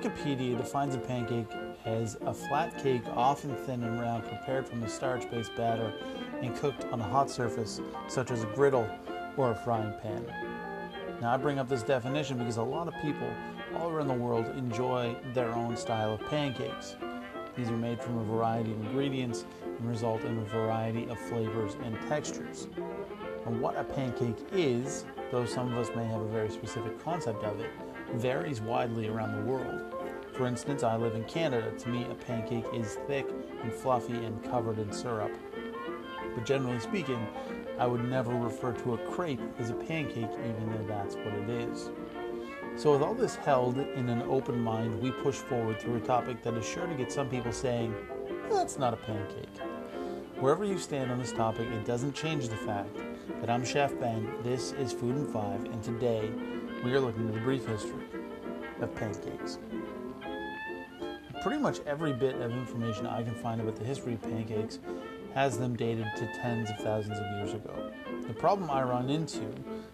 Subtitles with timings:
[0.00, 1.46] Wikipedia defines a pancake
[1.84, 5.92] as a flat cake, often thin and round, prepared from a starch based batter
[6.40, 8.88] and cooked on a hot surface, such as a griddle
[9.36, 10.24] or a frying pan.
[11.20, 13.28] Now, I bring up this definition because a lot of people
[13.76, 16.96] all around the world enjoy their own style of pancakes.
[17.54, 21.76] These are made from a variety of ingredients and result in a variety of flavors
[21.84, 22.68] and textures.
[23.44, 27.44] And what a pancake is, though some of us may have a very specific concept
[27.44, 27.70] of it,
[28.14, 29.94] varies widely around the world.
[30.32, 31.70] For instance, I live in Canada.
[31.70, 33.26] To me, a pancake is thick
[33.62, 35.32] and fluffy and covered in syrup.
[36.34, 37.26] But generally speaking,
[37.78, 41.48] I would never refer to a crepe as a pancake, even though that's what it
[41.48, 41.90] is.
[42.76, 46.42] So, with all this held in an open mind, we push forward through a topic
[46.42, 47.94] that is sure to get some people saying,
[48.50, 49.58] That's not a pancake.
[50.38, 52.96] Wherever you stand on this topic, it doesn't change the fact
[53.40, 56.30] that I'm Chef Ben, this is Food and Five, and today
[56.82, 58.04] we are looking at the brief history
[58.80, 59.58] of pancakes.
[61.42, 64.78] Pretty much every bit of information I can find about the history of pancakes
[65.34, 67.92] has them dated to tens of thousands of years ago.
[68.26, 69.46] The problem I run into,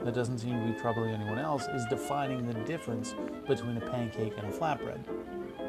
[0.00, 3.14] that doesn't seem to be troubling anyone else, is defining the difference
[3.46, 5.04] between a pancake and a flatbread.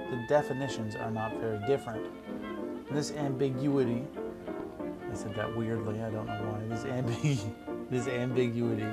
[0.09, 2.05] The definitions are not very different.
[2.91, 4.03] This ambiguity,
[5.11, 7.53] I said that weirdly, I don't know why, this, ambi-
[7.89, 8.87] this ambiguity,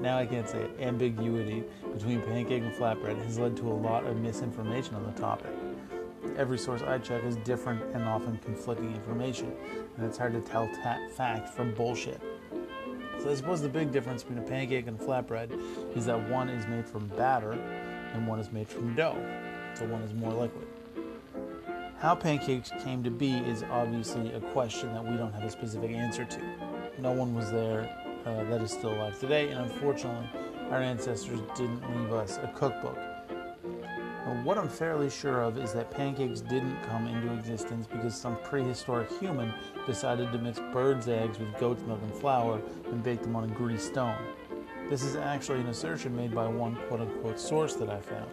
[0.00, 4.06] now I can't say it, ambiguity between pancake and flatbread has led to a lot
[4.06, 5.52] of misinformation on the topic
[6.36, 9.52] every source I check is different and often conflicting information,
[9.96, 12.20] and it's hard to tell ta- fact from bullshit.
[13.18, 15.50] So I suppose the big difference between a pancake and a flatbread
[15.94, 19.18] is that one is made from batter and one is made from dough,
[19.74, 20.66] so one is more liquid.
[21.98, 25.90] How pancakes came to be is obviously a question that we don't have a specific
[25.90, 26.40] answer to.
[26.98, 30.28] No one was there uh, that is still alive today, and unfortunately,
[30.70, 32.98] our ancestors didn't leave us a cookbook
[34.44, 39.10] what I'm fairly sure of is that pancakes didn't come into existence because some prehistoric
[39.18, 39.52] human
[39.86, 43.48] decided to mix bird's eggs with goat's milk and flour and bake them on a
[43.48, 44.16] greased stone.
[44.88, 48.30] This is actually an assertion made by one quote unquote source that I found.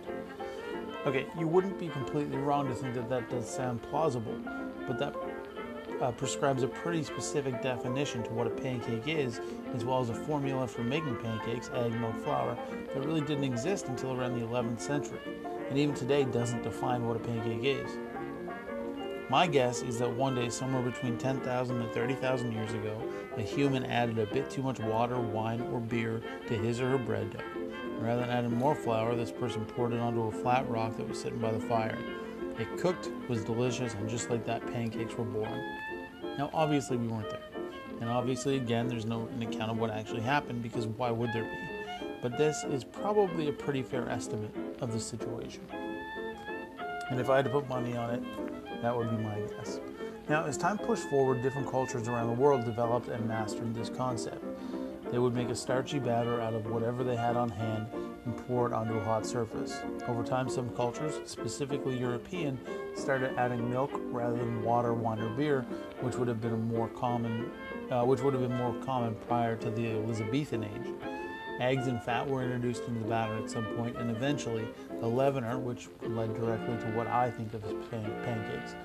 [1.05, 4.37] Okay, you wouldn't be completely wrong to think that that does sound plausible,
[4.87, 5.13] but that
[6.01, 9.39] uh, prescribes a pretty specific definition to what a pancake is,
[9.73, 12.57] as well as a formula for making pancakes, egg, milk, flour,
[12.93, 15.19] that really didn't exist until around the 11th century
[15.69, 17.97] and even today doesn't define what a pancake is.
[19.29, 23.01] My guess is that one day, somewhere between 10,000 and 30,000 years ago,
[23.35, 26.97] a human added a bit too much water, wine, or beer to his or her
[26.97, 27.43] bread dough.
[27.99, 31.19] rather than adding more flour, this person poured it onto a flat rock that was
[31.19, 31.97] sitting by the fire.
[32.59, 35.61] It cooked, was delicious, and just like that, pancakes were born.
[36.37, 37.41] Now, obviously, we weren't there.
[38.01, 41.43] And obviously, again, there's no an account of what actually happened because why would there
[41.43, 41.77] be?
[42.21, 45.61] but this is probably a pretty fair estimate of the situation.
[47.09, 49.79] And if I had to put money on it, that would be my guess.
[50.27, 54.43] Now, as time pushed forward, different cultures around the world developed and mastered this concept.
[55.09, 57.87] They would make a starchy batter out of whatever they had on hand
[58.27, 59.81] and pour it onto a hot surface.
[60.05, 62.59] Over time, some cultures, specifically European,
[62.93, 65.65] started adding milk rather than water, wine, or beer,
[66.01, 67.49] which would have been more common,
[67.89, 70.93] uh, which would have been more common prior to the Elizabethan age.
[71.61, 74.67] Eggs and fat were introduced into the batter at some point, and eventually
[74.99, 78.75] the leavener, which led directly to what I think of as pan- pancakes.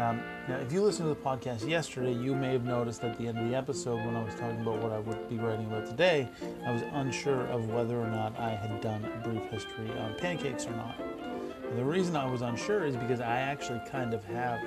[0.00, 3.28] Um, now, if you listened to the podcast yesterday, you may have noticed at the
[3.28, 5.86] end of the episode when I was talking about what I would be writing about
[5.86, 6.28] today,
[6.64, 10.66] I was unsure of whether or not I had done a brief history on pancakes
[10.66, 10.98] or not.
[10.98, 14.60] And the reason I was unsure is because I actually kind of have.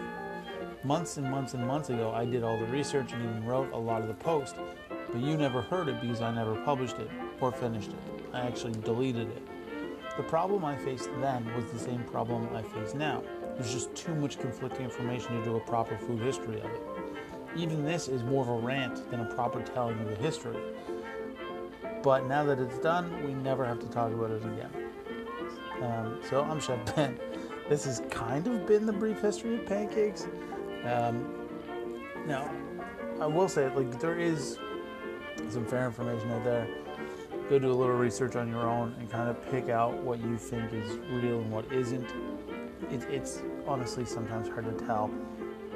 [0.83, 3.77] Months and months and months ago, I did all the research and even wrote a
[3.77, 4.57] lot of the post
[5.13, 8.25] but you never heard it because I never published it or finished it.
[8.33, 9.47] I actually deleted it.
[10.15, 13.23] The problem I faced then was the same problem I face now.
[13.55, 16.81] There's just too much conflicting information to do a proper food history of it.
[17.55, 20.57] Even this is more of a rant than a proper telling of the history.
[22.03, 24.69] But now that it's done, we never have to talk about it again.
[25.81, 27.19] Um, so I'm Chef Ben.
[27.69, 30.27] This has kind of been the brief history of pancakes.
[30.83, 31.47] Um,
[32.27, 32.51] now,
[33.21, 34.59] I will say, like, there is
[35.49, 36.67] some fair information out there.
[37.49, 40.37] Go do a little research on your own and kind of pick out what you
[40.37, 42.09] think is real and what isn't.
[42.89, 45.11] It, it's honestly sometimes hard to tell,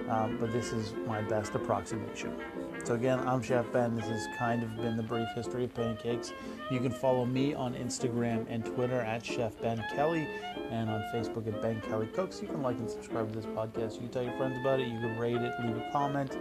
[0.10, 2.36] um, but this is my best approximation.
[2.84, 3.96] So, again, I'm Chef Ben.
[3.96, 6.32] This has kind of been the brief history of pancakes.
[6.72, 10.26] You can follow me on Instagram and Twitter at Chef Ben Kelly
[10.72, 12.42] and on Facebook at Ben Kelly Cooks.
[12.42, 13.96] You can like and subscribe to this podcast.
[13.96, 14.88] You can tell your friends about it.
[14.88, 16.38] You can rate it, leave a comment.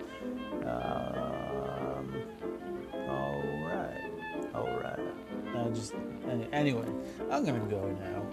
[0.65, 2.15] Um,
[5.77, 5.95] just
[6.53, 6.87] anyway,
[7.31, 8.27] I'm gonna go now.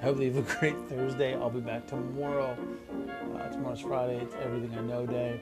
[0.00, 1.34] I hope you have a great Thursday.
[1.34, 2.56] I'll be back tomorrow.
[3.36, 4.16] Uh, tomorrow's Friday.
[4.16, 5.40] It's Everything I Know Day.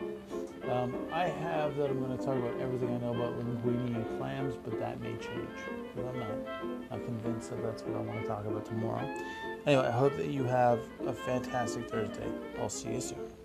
[0.68, 4.18] Um, I have that I'm going to talk about everything I know about linguine and
[4.18, 5.48] clams, but that may change
[5.94, 9.08] because I'm not, not convinced that that's what I want to talk about tomorrow.
[9.64, 12.26] Anyway, I hope that you have a fantastic Thursday.
[12.58, 13.37] I'll see you soon.